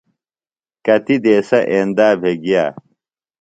[0.85, 2.65] کتیۡ دیسہ ایندا بھےۡ گیہ۔